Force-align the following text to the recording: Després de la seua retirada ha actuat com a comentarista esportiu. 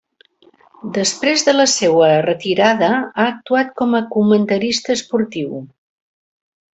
Després 0.95 1.43
de 1.49 1.53
la 1.57 1.65
seua 1.73 2.07
retirada 2.27 2.89
ha 3.01 3.25
actuat 3.27 3.69
com 3.83 3.93
a 3.99 4.05
comentarista 4.19 4.97
esportiu. 5.01 5.61